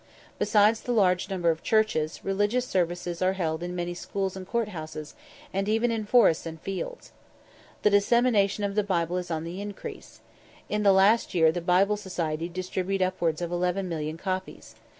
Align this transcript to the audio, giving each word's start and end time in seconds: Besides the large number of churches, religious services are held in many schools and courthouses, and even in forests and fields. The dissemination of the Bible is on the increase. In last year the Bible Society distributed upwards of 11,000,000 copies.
Besides 0.39 0.81
the 0.81 0.93
large 0.93 1.29
number 1.29 1.51
of 1.51 1.61
churches, 1.61 2.25
religious 2.25 2.65
services 2.65 3.21
are 3.21 3.33
held 3.33 3.61
in 3.61 3.75
many 3.75 3.93
schools 3.93 4.35
and 4.35 4.47
courthouses, 4.47 5.13
and 5.53 5.69
even 5.69 5.91
in 5.91 6.07
forests 6.07 6.47
and 6.47 6.59
fields. 6.59 7.11
The 7.83 7.91
dissemination 7.91 8.63
of 8.63 8.73
the 8.73 8.81
Bible 8.83 9.17
is 9.17 9.29
on 9.29 9.43
the 9.43 9.61
increase. 9.61 10.21
In 10.69 10.81
last 10.83 11.35
year 11.35 11.51
the 11.51 11.61
Bible 11.61 11.97
Society 11.97 12.49
distributed 12.49 13.05
upwards 13.05 13.43
of 13.43 13.51
11,000,000 13.51 14.17
copies. 14.17 14.73